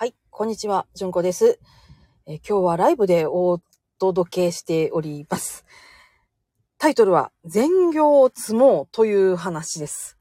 [0.00, 1.58] はい、こんにちは、じゅんこです、
[2.24, 3.60] え今日はライブでお
[3.98, 5.64] 届けしております。
[6.78, 10.16] タイトルは、全業を積もうという話です。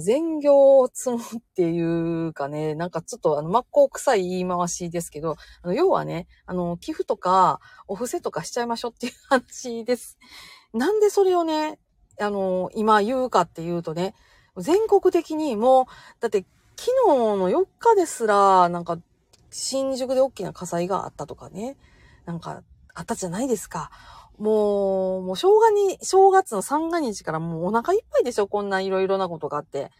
[0.00, 10.18] 全業を積もうっていうかね、なんかちょっとあの、真っ向臭い言い回しですけど、あの、要はね、あの、寄付とか、お布施とかしちゃいましょうっていう話です。
[10.72, 11.78] なんでそれをね、
[12.18, 14.16] あの、今言うかっていうとね、
[14.56, 15.84] 全国的にもう、
[16.18, 16.44] だって
[16.78, 18.98] 昨日の4日ですら、なんか、
[19.50, 21.76] 新宿で大きな火災があったとかね、
[22.26, 22.62] なんか、
[22.94, 23.90] あったじゃないですか。
[24.38, 29.90] もう、もう、正月に、正月の三が日からもうお腹いっぱいでしょこんないろいろなことがあって。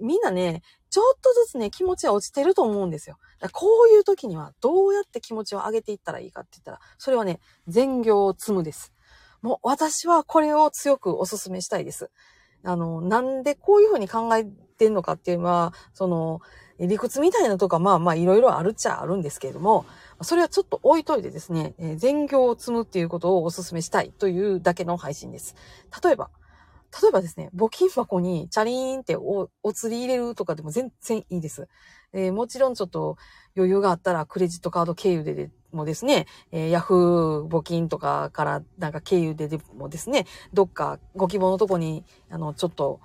[0.00, 3.18] みんなね、ちょっとずつね、気持ちは落ちてると思うんですよ。
[3.52, 8.92] こういう時にはどうやって気持ちを上げていったらいいかって言ったら、それはね、全業を積むです。
[9.42, 12.10] もう私はこれを強くお勧めしたいです。
[12.64, 14.46] あの、なんでこういうふうに考え
[14.78, 16.40] てんのかっていうのは、その、
[16.80, 19.84] 理屈みたいなとか、まあまあいろいろあるっちゃあるんですけれども、
[20.22, 25.56] それはちょっと置いといてですね、えー、全業を積むっていうことをお勧めしたいというだけの配信です。
[26.02, 26.30] 例えば、
[27.02, 31.68] 例えばですね、募金箱にチャリーンってお、お釣り入れるとかでも全然いいです。
[32.12, 33.16] えー、もちろんちょっと
[33.56, 43.00] 余裕があったらクレジットカード経由でもですね、えー、ヤフー募金とかからなんか経由ででもですね、どっかご希望のとこに、あの、ちょっと、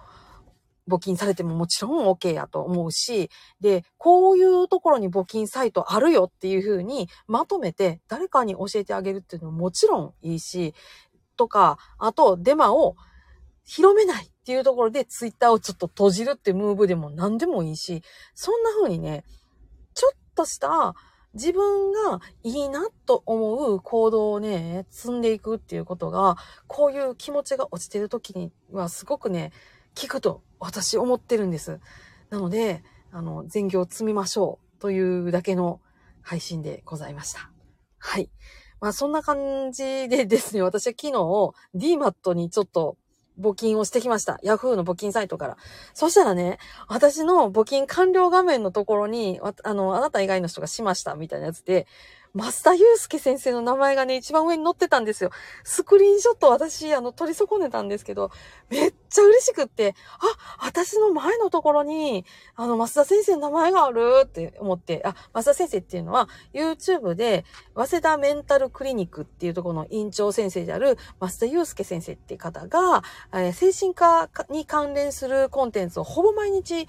[0.87, 3.29] 募金されてももちろん OK やと思うし、
[3.61, 10.73] で、こういうところに募金サイトあるよっていうふうにまとめて誰かに教えてあげるっていうのももちろんいいし、
[11.35, 12.95] とか、あとデマを
[13.63, 18.03] 広めないっていうところでツイッターをちょっと閉じるってムーブでも何でもいいし、
[18.33, 19.23] そんな風にね、
[19.93, 20.95] ちょっとした
[21.33, 26.37] 自分がいいなと思う行動をね、積んでいくっていうことが、
[26.67, 29.51] こういう気持ちが落ちてる時にはすごくね、
[29.95, 31.79] 聞くと私思ってるんです。
[32.29, 35.79] なので、あの、全業積みましょうというだけの
[36.21, 37.51] 配信でございました。
[37.99, 38.29] はい。
[38.81, 42.97] まあそんな感じでですね、私は昨日 DMAT にちょっと
[43.39, 44.39] 募金をしてきました。
[44.43, 45.57] Yahoo の募金サイトから。
[45.93, 51.87] そしたらね、私の募金完了画面のところに、あの、あなた以外の人がしましたみたいなやつで、
[52.35, 55.29] 増田祐介先生の名前がね、一番上に載ってたんですよ。
[55.63, 58.31] スクリーンショット私、あの、取り損ねたんですけど、
[58.69, 59.93] めっちゃ嬉しくって、
[60.59, 67.45] あ、私の前のところに、あの、増田先生の名前があるって思って、あ、増田先生っていうのは、YouTube で、
[67.75, 76.87] 早稲田メンタルクリニックっていうところの院長先生である、増田祐介先生っていう方が、えー、精神科に関連するコンテンツをほぼ毎日、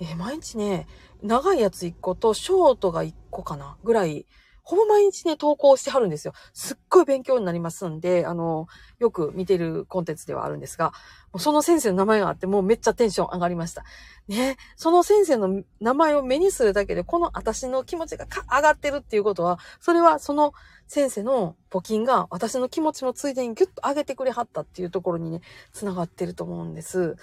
[0.00, 0.86] えー、毎日ね、
[1.22, 4.26] 長いやつ1個とショートが1個かなぐらい、
[4.62, 6.32] ほぼ毎日ね、投稿してはるんですよ。
[6.52, 8.68] すっごい勉強になりますんで、あの、
[9.00, 10.92] よく見てるコンテンツではあるんですが、
[11.38, 13.84] その先生の名前があって、もうめっちゃテンション上がりました。
[14.28, 20.52] ね、その先生の名前を目にするだけで、この私の気持ちが上がってるっていうことは、それはその
[20.86, 25.40] 先生の募金が私の気持ちもついでにギュッと上げてくれはったっていうところにね、
[25.72, 27.16] 繋がってると思うんです。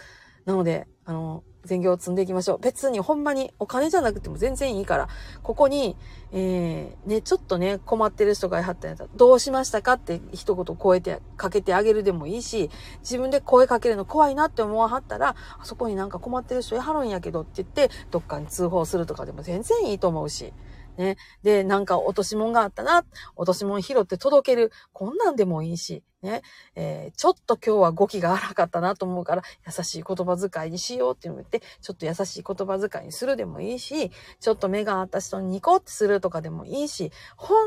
[0.46, 2.59] なので、あの、全業を積んでいきましょう。
[2.59, 5.07] 別にほんまにお金じゃなくても全然いいから、
[5.44, 5.96] ここに、
[6.31, 12.72] えー、ね、ちょっとね、困ってる人がいはったら、どうしましたかって一言超えて、かけてあげるでもいいし、
[13.02, 20.51] 自分で声かけるの怖いなって思わはったら、あそこになんか困ってる人いはるんやけどって言って、どっかに通報するとかでも全然いいと思うし。
[20.98, 21.18] ね。
[21.44, 23.06] で、なんか落とし物があったな、
[23.36, 24.72] 落とし物拾って届ける。
[24.94, 26.42] こんなんでもいいし、ね。
[26.76, 37.58] えー、ちょっと今日は語気が荒かったなと思うから、優しい言葉遣いにしようって言って、ちょっと優しい言葉遣いにするでもいいし、ちょっと目があった人にニコってするとかでもいいし、本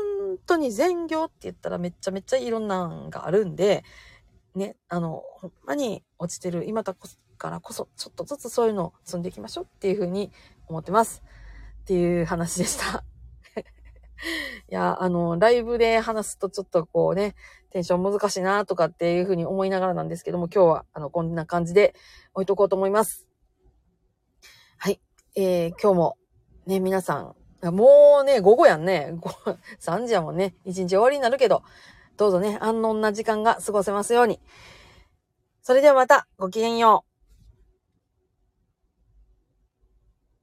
[0.45, 3.83] 当に善行って言ったらめっちゃめっちゃいろんなんがあるんで、
[4.55, 6.95] ね、あの、ほんまに落ちてる今だ
[7.37, 10.31] からこそ、ちょっとずつそういうのを積んでいきましょうっていうふうに
[10.67, 11.23] 思ってます。
[11.81, 13.03] っていう話でした。
[14.69, 17.35] いや、あの、ライブで話すとちょっとこうね、
[17.71, 21.95] テンション難しいなとかっていうふうに思いながらなんですけども、今日は、あの、こんな感じで
[22.33, 23.27] 置いとこうと思います。
[24.77, 24.99] はい。
[25.35, 26.17] えー、今日も、
[26.65, 27.35] ね、皆さん、
[27.71, 29.15] もうね、午後やんね。
[29.79, 30.55] 3時やもんね。
[30.65, 31.63] 1日終わりになるけど、
[32.17, 34.39] どうぞね、安穏な時間が過ごせますように。
[35.61, 37.12] それではまた、ごきげんよう。